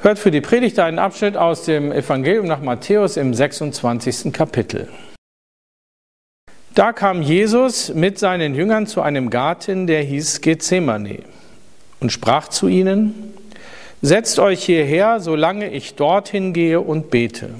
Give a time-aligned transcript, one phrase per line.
[0.00, 4.32] Hört für die Predigt einen Abschnitt aus dem Evangelium nach Matthäus im 26.
[4.32, 4.86] Kapitel.
[6.76, 11.24] Da kam Jesus mit seinen Jüngern zu einem Garten, der hieß Gethsemane,
[11.98, 13.34] und sprach zu ihnen,
[14.00, 17.50] Setzt euch hierher, solange ich dorthin gehe und bete.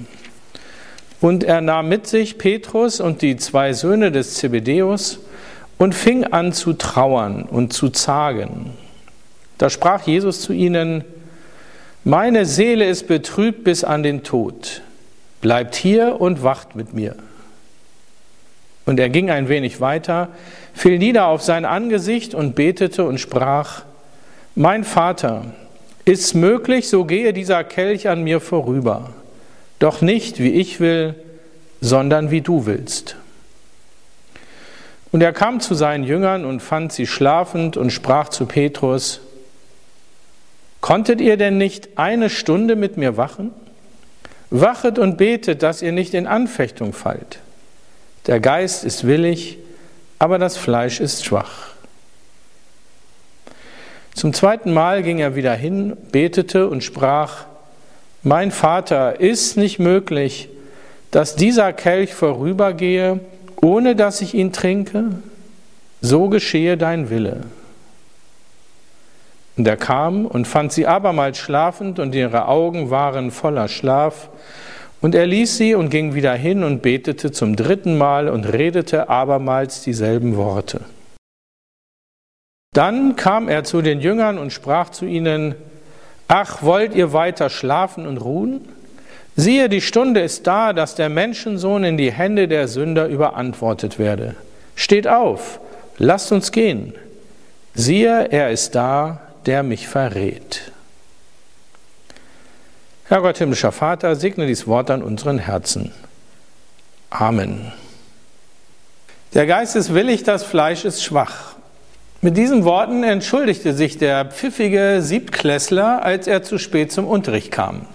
[1.19, 5.19] Und er nahm mit sich Petrus und die zwei Söhne des Zebedeus
[5.77, 8.71] und fing an zu trauern und zu zagen.
[9.57, 11.03] Da sprach Jesus zu ihnen,
[12.03, 14.81] meine Seele ist betrübt bis an den Tod.
[15.41, 17.15] Bleibt hier und wacht mit mir.
[18.85, 20.29] Und er ging ein wenig weiter,
[20.73, 23.83] fiel nieder auf sein Angesicht und betete und sprach,
[24.55, 25.45] Mein Vater,
[26.05, 29.11] ist's möglich, so gehe dieser Kelch an mir vorüber,
[29.77, 31.15] doch nicht wie ich will,
[31.81, 33.15] sondern wie du willst.
[35.11, 39.21] Und er kam zu seinen Jüngern und fand sie schlafend und sprach zu Petrus,
[40.81, 43.51] Konntet ihr denn nicht eine Stunde mit mir wachen?
[44.49, 47.39] Wachet und betet, dass ihr nicht in Anfechtung fallt.
[48.27, 49.57] Der Geist ist willig,
[50.17, 51.69] aber das Fleisch ist schwach.
[54.13, 57.45] Zum zweiten Mal ging er wieder hin, betete und sprach,
[58.23, 60.49] Mein Vater, ist nicht möglich,
[61.11, 63.19] dass dieser Kelch vorübergehe,
[63.61, 65.05] ohne dass ich ihn trinke?
[66.01, 67.43] So geschehe dein Wille.
[69.59, 74.29] Und er kam und fand sie abermals schlafend und ihre Augen waren voller Schlaf.
[75.01, 79.09] Und er ließ sie und ging wieder hin und betete zum dritten Mal und redete
[79.09, 80.79] abermals dieselben Worte.
[82.73, 85.55] Dann kam er zu den Jüngern und sprach zu ihnen,
[86.29, 88.61] Ach, wollt ihr weiter schlafen und ruhen?
[89.35, 94.35] Siehe, die Stunde ist da, dass der Menschensohn in die Hände der Sünder überantwortet werde.
[94.75, 95.59] Steht auf,
[95.97, 96.93] lasst uns gehen.
[97.73, 99.19] Siehe, er ist da,
[99.49, 100.71] der mich verrät.
[103.05, 105.91] Herr Gott, himmlischer Vater, segne dies Wort an unseren Herzen.
[107.09, 107.71] Amen.
[109.33, 111.55] Der Geist ist willig, das Fleisch ist schwach.
[112.21, 117.87] Mit diesen Worten entschuldigte sich der pfiffige Siebtklässler, als er zu spät zum Unterricht kam.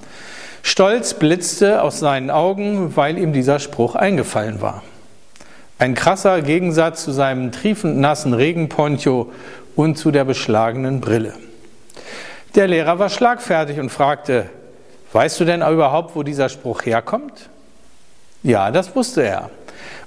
[0.64, 4.82] Stolz blitzte aus seinen Augen, weil ihm dieser Spruch eingefallen war.
[5.78, 9.30] Ein krasser Gegensatz zu seinem triefend nassen Regenponcho
[9.76, 11.34] und zu der beschlagenen Brille.
[12.54, 14.48] Der Lehrer war schlagfertig und fragte,
[15.12, 17.48] weißt du denn überhaupt, wo dieser Spruch herkommt?
[18.42, 19.50] Ja, das wusste er.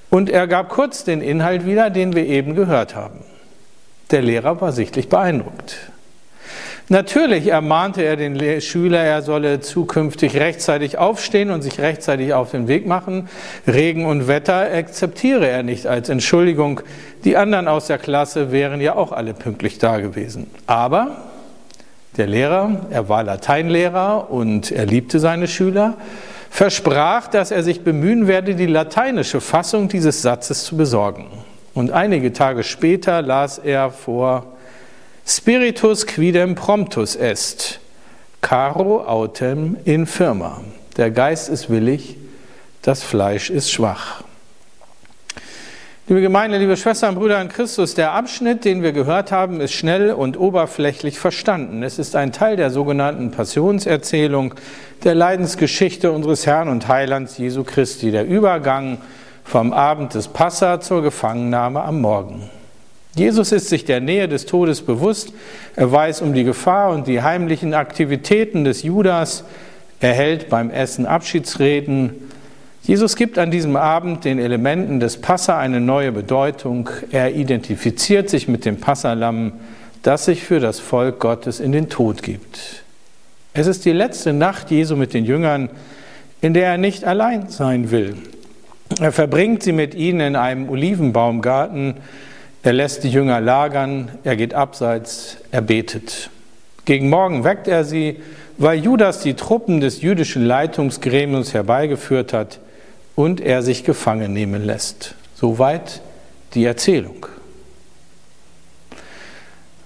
[0.09, 3.19] Und er gab kurz den Inhalt wieder, den wir eben gehört haben.
[4.11, 5.75] Der Lehrer war sichtlich beeindruckt.
[6.90, 12.70] Natürlich ermahnte er den Schüler, er solle zukünftig rechtzeitig aufstehen und sich rechtzeitig auf den
[12.70, 13.28] Weg machen.
[13.68, 16.80] Regen und Wetter akzeptiere er nicht als Entschuldigung.
[17.26, 20.50] Die anderen aus der Klasse wären ja auch alle pünktlich da gewesen.
[20.66, 21.18] Aber
[22.16, 25.96] der Lehrer, er war Lateinlehrer und er liebte seine Schüler,
[26.50, 31.28] versprach, dass er sich bemühen werde, die lateinische Fassung dieses Satzes zu besorgen.
[31.74, 34.56] Und einige Tage später las er vor
[35.30, 37.82] Spiritus quidem promptus est,
[38.40, 40.62] caro autem infirma.
[40.96, 42.16] Der Geist ist willig,
[42.82, 44.24] das Fleisch ist schwach.
[46.08, 49.74] Liebe Gemeinde, liebe Schwestern und Brüder in Christus, der Abschnitt, den wir gehört haben, ist
[49.74, 51.84] schnell und oberflächlich verstanden.
[51.84, 54.54] Es ist ein Teil der sogenannten Passionserzählung,
[55.04, 59.00] der Leidensgeschichte unseres Herrn und Heilands Jesu Christi, der Übergang
[59.44, 62.50] vom Abend des Passa zur Gefangennahme am Morgen.
[63.17, 65.33] Jesus ist sich der Nähe des Todes bewusst.
[65.75, 69.43] Er weiß um die Gefahr und die heimlichen Aktivitäten des Judas.
[69.99, 72.11] Er hält beim Essen Abschiedsreden.
[72.84, 76.91] Jesus gibt an diesem Abend den Elementen des Passa eine neue Bedeutung.
[77.11, 79.53] Er identifiziert sich mit dem Passalamm,
[80.03, 82.84] das sich für das Volk Gottes in den Tod gibt.
[83.55, 85.70] Es ist die letzte Nacht Jesu mit den Jüngern,
[86.40, 88.16] in der er nicht allein sein will.
[89.02, 91.96] Er verbringt sie mit ihnen in einem Olivenbaumgarten,
[92.67, 96.29] er lässt die Jünger lagern, er geht abseits, er betet.
[96.84, 98.17] Gegen Morgen weckt er sie,
[98.58, 102.59] weil Judas die Truppen des jüdischen Leitungsgremiums herbeigeführt hat
[103.16, 105.16] und er sich gefangen nehmen lässt.
[105.34, 106.02] Soweit
[106.55, 107.28] die Erzählung.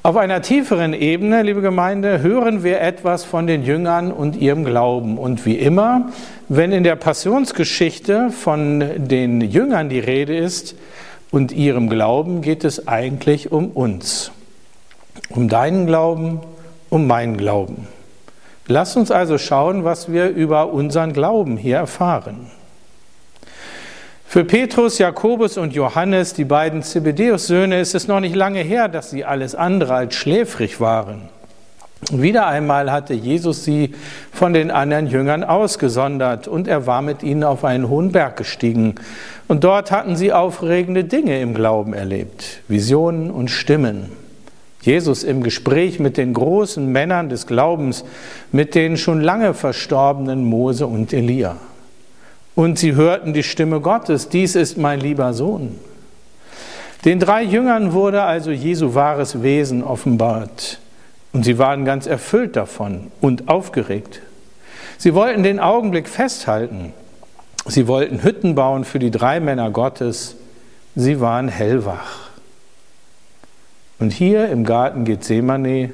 [0.02, 5.20] Auf einer tieferen Ebene, liebe Gemeinde, hören wir etwas von den Jüngern und ihrem Glauben.
[5.20, 6.10] Und wie immer,
[6.50, 10.76] wenn in der Passionsgeschichte von den Jüngern die Rede ist
[11.32, 14.32] und ihrem Glauben, geht es eigentlich um uns.
[15.30, 16.42] Um deinen Glauben,
[16.90, 17.88] um meinen Glauben.
[18.68, 22.52] Lasst uns also schauen, was wir über unseren Glauben hier erfahren.
[24.26, 29.10] Für Petrus, Jakobus und Johannes, die beiden Zebedeus-Söhne, ist es noch nicht lange her, dass
[29.10, 31.28] sie alles andere als schläfrig waren.
[32.10, 33.94] Wieder einmal hatte Jesus sie
[34.34, 38.96] von den anderen Jüngern ausgesondert und er war mit ihnen auf einen hohen Berg gestiegen.
[39.48, 44.12] Und dort hatten sie aufregende Dinge im Glauben erlebt, Visionen und Stimmen.
[44.82, 48.04] Jesus im Gespräch mit den großen Männern des Glaubens,
[48.52, 51.58] mit den schon lange verstorbenen Mose und Elia.
[52.56, 55.80] Und sie hörten die Stimme Gottes, dies ist mein lieber Sohn.
[57.06, 60.80] Den drei Jüngern wurde also Jesu wahres Wesen offenbart.
[61.34, 64.22] Und sie waren ganz erfüllt davon und aufgeregt.
[64.98, 66.94] Sie wollten den Augenblick festhalten.
[67.66, 70.36] Sie wollten Hütten bauen für die drei Männer Gottes.
[70.96, 72.30] Sie waren hellwach.
[74.00, 75.92] Und hier im Garten Gethsemane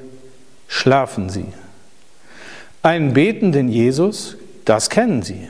[0.68, 1.46] schlafen sie.
[2.82, 5.48] Einen betenden Jesus, das kennen sie.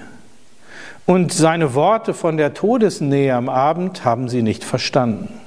[1.06, 5.40] Und seine Worte von der Todesnähe am Abend haben sie nicht verstanden.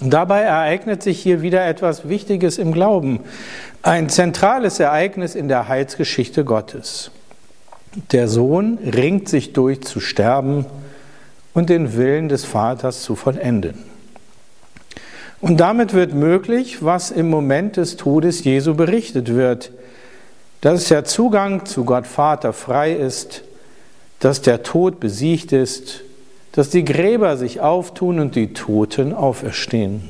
[0.00, 3.20] Dabei ereignet sich hier wieder etwas Wichtiges im Glauben,
[3.82, 7.10] ein zentrales Ereignis in der Heilsgeschichte Gottes.
[8.10, 10.64] Der Sohn ringt sich durch zu sterben
[11.52, 13.74] und den Willen des Vaters zu vollenden.
[15.40, 19.72] Und damit wird möglich, was im Moment des Todes Jesu berichtet wird,
[20.60, 23.42] dass der Zugang zu Gott Vater frei ist,
[24.20, 26.02] dass der Tod besiegt ist,
[26.52, 30.02] dass die Gräber sich auftun und die Toten auferstehen.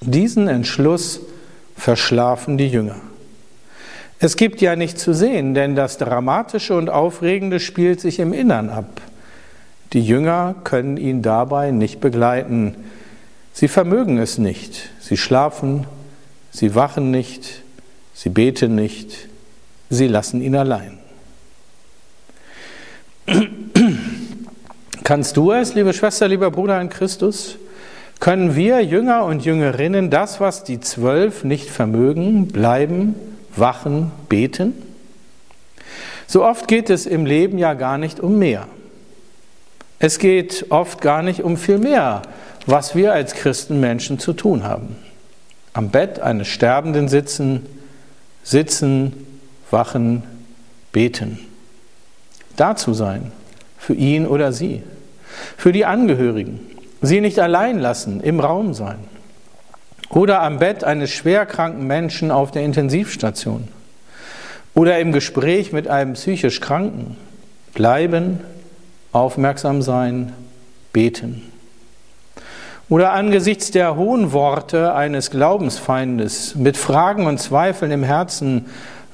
[0.00, 1.20] Diesen Entschluss
[1.76, 2.96] verschlafen die Jünger.
[4.20, 8.70] Es gibt ja nicht zu sehen, denn das Dramatische und Aufregende spielt sich im Innern
[8.70, 9.00] ab.
[9.92, 12.74] Die Jünger können ihn dabei nicht begleiten.
[13.52, 14.90] Sie vermögen es nicht.
[15.00, 15.86] Sie schlafen,
[16.50, 17.62] sie wachen nicht,
[18.14, 19.28] sie beten nicht,
[19.90, 20.98] sie lassen ihn allein.
[25.04, 27.56] Kannst du es, liebe Schwester, lieber Bruder in Christus?
[28.20, 33.14] Können wir Jünger und Jüngerinnen das, was die Zwölf nicht vermögen, bleiben,
[33.54, 34.72] wachen, beten?
[36.26, 38.66] So oft geht es im Leben ja gar nicht um mehr.
[39.98, 42.22] Es geht oft gar nicht um viel mehr,
[42.66, 44.96] was wir als Christenmenschen zu tun haben.
[45.74, 47.66] Am Bett eines Sterbenden sitzen,
[48.42, 49.12] sitzen,
[49.70, 50.22] wachen,
[50.92, 51.40] beten
[52.56, 53.32] da zu sein,
[53.78, 54.82] für ihn oder sie,
[55.56, 56.60] für die Angehörigen,
[57.02, 58.98] sie nicht allein lassen, im Raum sein.
[60.10, 63.68] Oder am Bett eines schwerkranken Menschen auf der Intensivstation.
[64.74, 67.16] Oder im Gespräch mit einem psychisch Kranken,
[67.74, 68.40] bleiben,
[69.12, 70.32] aufmerksam sein,
[70.92, 71.42] beten.
[72.88, 78.66] Oder angesichts der hohen Worte eines Glaubensfeindes mit Fragen und Zweifeln im Herzen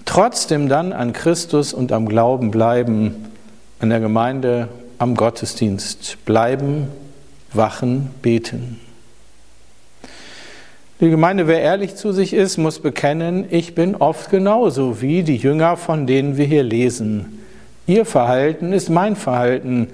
[0.05, 3.26] trotzdem dann an Christus und am Glauben bleiben,
[3.78, 4.69] an der Gemeinde,
[5.00, 6.88] am Gottesdienst bleiben,
[7.55, 8.79] wachen, beten.
[11.00, 15.38] Die Gemeinde, wer ehrlich zu sich ist, muss bekennen, ich bin oft genauso wie die
[15.38, 17.40] Jünger, von denen wir hier lesen.
[17.87, 19.88] Ihr Verhalten ist mein Verhalten.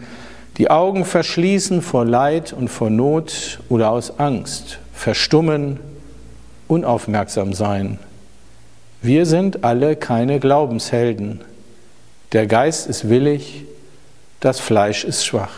[0.59, 5.79] Die Augen verschließen vor Leid und vor Not oder aus Angst, verstummen,
[6.67, 8.01] unaufmerksam sein.
[9.03, 11.43] Wir sind alle keine Glaubenshelden.
[12.33, 13.67] Der Geist ist willig,
[14.41, 15.53] das Fleisch ist schwach.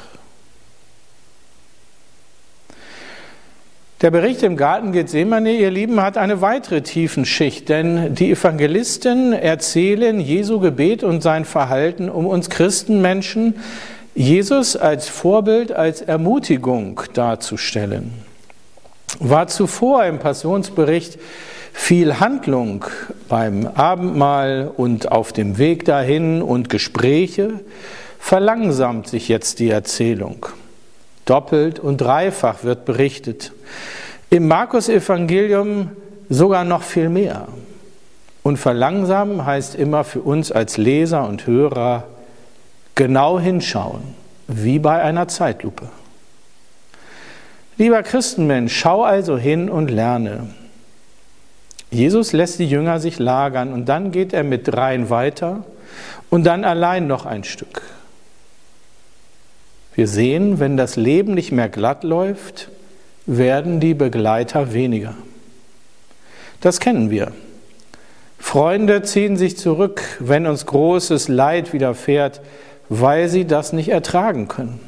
[4.01, 10.21] Der Bericht im Garten Gethsemane, ihr Lieben, hat eine weitere Tiefenschicht, denn die Evangelisten erzählen
[10.21, 13.57] Jesu Gebet und sein Verhalten, um uns Christenmenschen
[14.15, 18.13] Jesus als Vorbild, als Ermutigung darzustellen.
[19.19, 21.19] War zuvor im Passionsbericht
[21.73, 22.85] viel Handlung
[23.29, 27.61] beim Abendmahl und auf dem Weg dahin und Gespräche,
[28.19, 30.47] verlangsamt sich jetzt die Erzählung.
[31.25, 33.53] Doppelt und dreifach wird berichtet.
[34.31, 35.91] Im Markus-Evangelium
[36.29, 37.49] sogar noch viel mehr.
[38.43, 42.05] Und verlangsamen heißt immer für uns als Leser und Hörer
[42.95, 44.03] genau hinschauen,
[44.47, 45.89] wie bei einer Zeitlupe.
[47.77, 50.49] Lieber Christenmensch, schau also hin und lerne.
[51.91, 55.65] Jesus lässt die Jünger sich lagern und dann geht er mit dreien weiter
[56.29, 57.83] und dann allein noch ein Stück.
[59.99, 62.69] Wir sehen, wenn das Leben nicht mehr glatt läuft,
[63.27, 65.17] werden die Begleiter weniger.
[66.61, 67.33] Das kennen wir.
[68.39, 72.41] Freunde ziehen sich zurück, wenn uns großes Leid widerfährt,
[72.89, 74.79] weil sie das nicht ertragen können.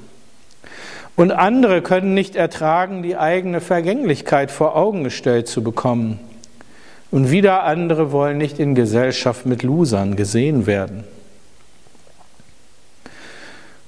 [1.17, 6.21] Und andere können nicht ertragen, die eigene Vergänglichkeit vor Augen gestellt zu bekommen.
[7.11, 11.03] Und wieder andere wollen nicht in Gesellschaft mit Losern gesehen werden.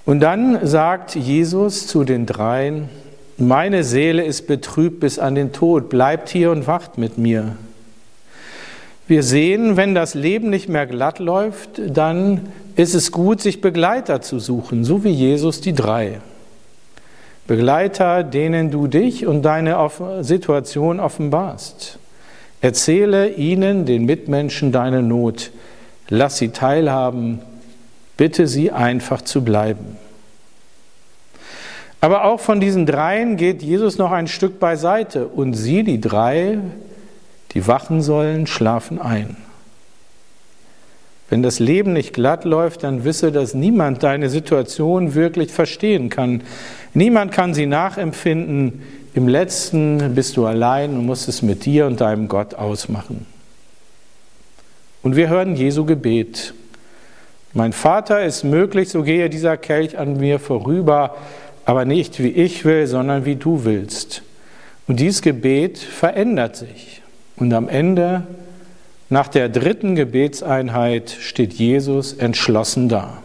[0.04, 2.88] Und dann sagt Jesus zu den dreien,
[3.38, 7.56] meine Seele ist betrübt bis an den Tod, bleibt hier und wacht mit mir.
[9.06, 14.23] Wir sehen, wenn das Leben nicht mehr glatt läuft, dann ist es gut, sich Begleiter
[14.23, 16.21] zu suchen, so wie Jesus die drei.
[17.47, 19.76] Begleiter, denen du dich und deine
[20.21, 21.99] Situation offenbarst.
[22.61, 25.50] Erzähle ihnen, den Mitmenschen, deine Not.
[26.09, 27.40] Lass sie teilhaben.
[28.23, 29.97] Bitte sie einfach zu bleiben.
[32.00, 36.59] Aber auch von diesen dreien geht Jesus noch ein Stück beiseite und sie, die drei,
[37.50, 39.37] die wachen sollen, schlafen ein.
[41.31, 46.43] Wenn das Leben nicht glatt läuft, dann wisse, dass niemand deine Situation wirklich verstehen kann.
[46.95, 48.83] Niemand kann sie nachempfinden.
[49.14, 53.26] Im letzten bist du allein und musst es mit dir und deinem Gott ausmachen.
[55.02, 56.55] Und wir hören Jesu Gebet.
[57.54, 61.16] Mein Vater ist möglich, so gehe dieser Kelch an mir vorüber,
[61.64, 64.23] aber nicht wie ich will, sondern wie du willst.
[64.87, 67.02] Und dieses Gebet verändert sich.
[67.37, 68.26] Und am Ende
[69.11, 73.18] nach der dritten Gebetseinheit steht Jesus entschlossen da.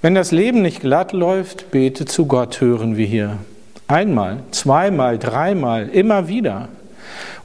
[0.00, 3.38] Wenn das Leben nicht glatt läuft, bete zu Gott, hören wir hier.
[3.86, 6.68] Einmal, zweimal, dreimal, immer wieder.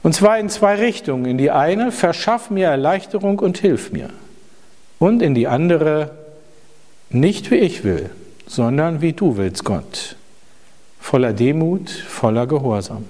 [0.02, 1.26] Und zwar in zwei Richtungen.
[1.26, 4.10] In die eine, verschaff mir Erleichterung und hilf mir.
[4.98, 6.10] Und in die andere,
[7.10, 8.10] nicht wie ich will,
[8.46, 10.16] sondern wie du willst, Gott.
[11.00, 13.04] Voller Demut, voller Gehorsam.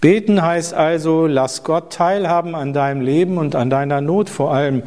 [0.00, 4.82] Beten heißt also, lass Gott teilhaben an deinem Leben und an deiner Not vor allem.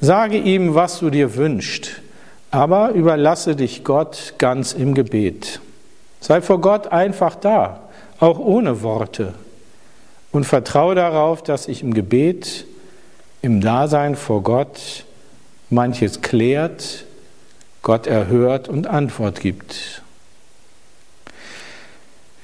[0.00, 2.02] Sage ihm, was du dir wünschst,
[2.50, 5.60] aber überlasse dich Gott ganz im Gebet.
[6.20, 7.80] Sei vor Gott einfach da,
[8.20, 9.34] auch ohne Worte.
[10.32, 12.66] Und vertraue darauf, dass sich im Gebet,
[13.42, 15.04] im Dasein vor Gott
[15.70, 17.04] manches klärt,
[17.82, 20.02] Gott erhört und Antwort gibt.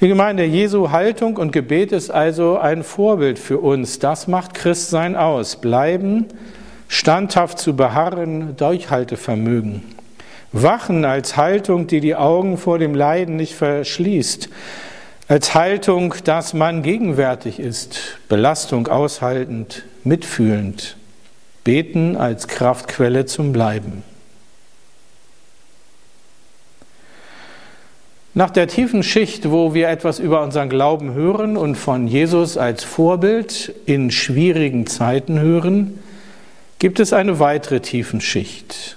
[0.01, 3.99] Die Gemeinde Jesu Haltung und Gebet ist also ein Vorbild für uns.
[3.99, 5.57] Das macht Christsein aus.
[5.57, 6.27] Bleiben,
[6.89, 9.83] standhaft zu beharren, Durchhaltevermögen.
[10.53, 14.49] Wachen als Haltung, die die Augen vor dem Leiden nicht verschließt.
[15.27, 20.97] Als Haltung, dass man gegenwärtig ist, Belastung aushaltend, mitfühlend.
[21.65, 24.03] Beten als Kraftquelle zum Bleiben.
[28.37, 32.83] Nach der tiefen Schicht, wo wir etwas über unseren Glauben hören und von Jesus als
[32.83, 36.01] Vorbild in schwierigen Zeiten hören,
[36.81, 38.97] gibt es eine weitere Tiefenschicht.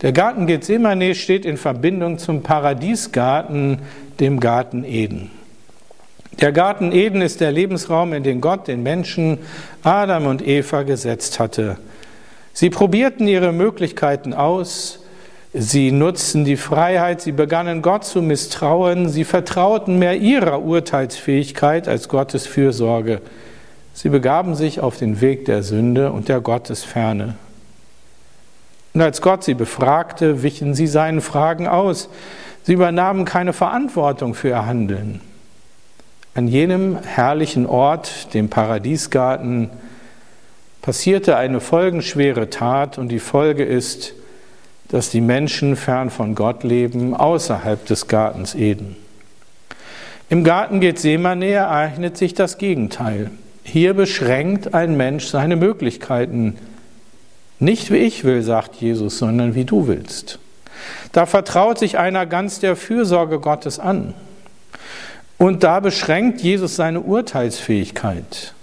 [0.00, 3.80] Der Garten Gethsemane steht in Verbindung zum Paradiesgarten,
[4.20, 5.30] dem Garten Eden.
[6.40, 9.38] Der Garten Eden ist der Lebensraum, in den Gott den Menschen
[9.82, 11.78] Adam und Eva gesetzt hatte.
[12.52, 15.00] Sie probierten ihre Möglichkeiten aus,
[15.58, 22.10] Sie nutzten die Freiheit, sie begannen Gott zu misstrauen, sie vertrauten mehr ihrer Urteilsfähigkeit als
[22.10, 23.22] Gottes Fürsorge.
[23.94, 27.36] Sie begaben sich auf den Weg der Sünde und der Gottesferne.
[28.92, 32.10] Und als Gott sie befragte, wichen sie seinen Fragen aus.
[32.64, 35.22] Sie übernahmen keine Verantwortung für ihr Handeln.
[36.36, 39.70] An jenem herrlichen Ort, dem Paradiesgarten,
[40.82, 44.12] passierte eine folgenschwere Tat und die Folge ist,
[44.88, 48.96] dass die Menschen fern von Gott leben, außerhalb des Gartens Eden.
[50.28, 53.30] Im Garten Gethsemane ereignet sich das Gegenteil.
[53.64, 56.58] Hier beschränkt ein Mensch seine Möglichkeiten.
[57.60, 60.38] Nicht wie ich will, sagt Jesus, sondern wie du willst.
[61.12, 64.12] Da vertraut sich einer ganz der Fürsorge Gottes an.
[65.38, 68.54] Und da beschränkt Jesus seine Urteilsfähigkeit.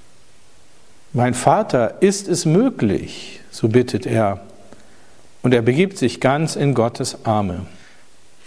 [1.12, 4.40] Mein Vater, ist es möglich, so bittet er,
[5.44, 7.68] und er begibt sich ganz in Gottes Arme.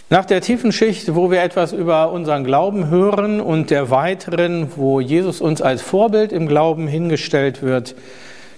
[0.09, 4.99] Nach der tiefen Schicht, wo wir etwas über unseren Glauben hören und der weiteren, wo
[4.99, 7.95] Jesus uns als Vorbild im Glauben hingestellt wird,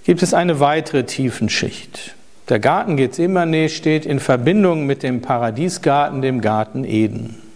[0.04, 2.14] gibt es eine weitere tiefen Schicht.
[2.48, 7.49] Der Garten Gethsemane steht in Verbindung mit dem Paradiesgarten, dem Garten Eden.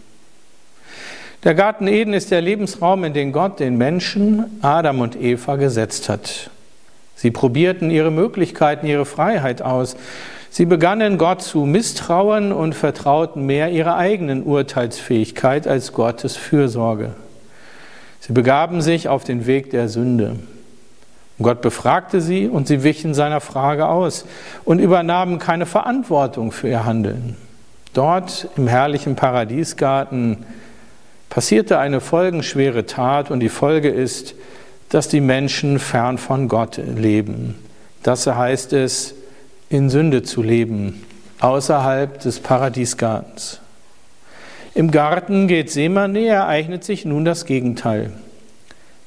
[1.44, 6.08] Der Garten Eden ist der Lebensraum, in den Gott den Menschen, Adam und Eva, gesetzt
[6.08, 6.48] hat.
[7.16, 9.94] Sie probierten ihre Möglichkeiten, ihre Freiheit aus.
[10.48, 17.10] Sie begannen Gott zu misstrauen und vertrauten mehr ihrer eigenen Urteilsfähigkeit als Gottes Fürsorge.
[18.20, 20.36] Sie begaben sich auf den Weg der Sünde.
[21.42, 24.24] Gott befragte sie und sie wichen seiner Frage aus
[24.64, 27.36] und übernahmen keine Verantwortung für ihr Handeln.
[27.92, 30.46] Dort im herrlichen Paradiesgarten
[31.34, 34.36] passierte eine folgenschwere Tat und die Folge ist,
[34.88, 37.56] dass die Menschen fern von Gott leben.
[38.04, 39.16] Das heißt es,
[39.68, 41.04] in Sünde zu leben,
[41.40, 43.58] außerhalb des Paradiesgartens.
[44.76, 48.12] Im Garten Gethsemane ereignet sich nun das Gegenteil.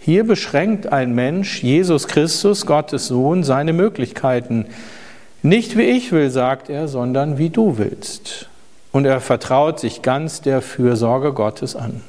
[0.02, 4.66] Hier beschränkt ein Mensch, Jesus Christus, Gottes Sohn, seine Möglichkeiten.
[5.44, 8.50] Nicht wie ich will, sagt er, sondern wie du willst.
[8.92, 12.02] Und er vertraut sich ganz der Fürsorge Gottes an.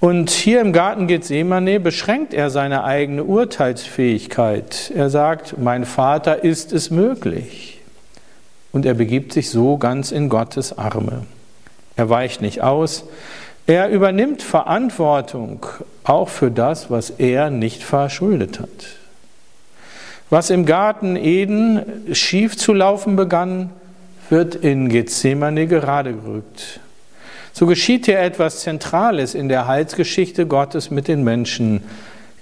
[0.00, 4.90] Und hier im Garten Gethsemane beschränkt er seine eigene Urteilsfähigkeit.
[4.94, 7.82] Er sagt, mein Vater ist es möglich.
[8.72, 11.26] Und er begibt sich so ganz in Gottes Arme.
[11.96, 13.04] Er weicht nicht aus.
[13.66, 15.66] Er übernimmt Verantwortung
[16.04, 18.70] auch für das, was er nicht verschuldet hat.
[20.30, 23.70] Was im Garten Eden schief zu laufen begann,
[24.30, 26.80] wird in Gethsemane gerade gerückt.
[27.52, 31.82] So geschieht hier etwas Zentrales in der Heilsgeschichte Gottes mit den Menschen.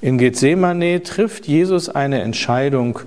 [0.01, 3.01] In Gethsemane trifft Jesus eine Entscheidung,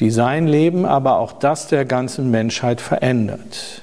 [0.00, 3.82] die sein Leben, aber auch das der ganzen Menschheit verändert.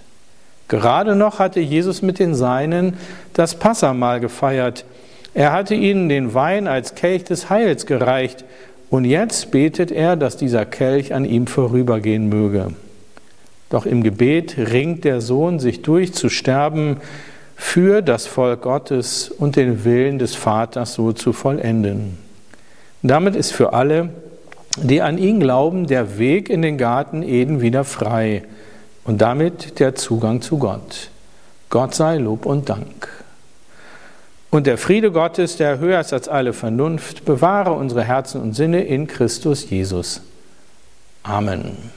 [0.67, 2.95] Gerade noch hatte Jesus mit den Seinen
[3.33, 4.85] das Passamal gefeiert.
[5.33, 8.45] Er hatte ihnen den Wein als Kelch des Heils gereicht
[8.89, 12.67] und jetzt betet er, dass dieser Kelch an ihm vorübergehen möge.
[13.69, 16.97] Doch im Gebet ringt der Sohn sich durch zu sterben,
[17.55, 22.17] für das Volk Gottes und den Willen des Vaters so zu vollenden.
[23.01, 24.09] Damit ist für alle,
[24.77, 28.43] die an ihn glauben, der Weg in den Garten Eden wieder frei
[29.03, 31.09] und damit der Zugang zu Gott.
[31.69, 33.07] Gott sei Lob und Dank.
[34.49, 38.83] Und der Friede Gottes, der höher ist als alle Vernunft, bewahre unsere Herzen und Sinne
[38.83, 40.21] in Christus Jesus.
[41.23, 41.91] Amen.